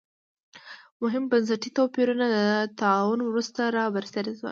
مهم 1.01 1.23
بنسټي 1.31 1.69
توپیرونه 1.77 2.25
د 2.35 2.37
طاعون 2.81 3.19
وروسته 3.23 3.61
را 3.75 3.83
برسېره 3.95 4.31
شول. 4.39 4.49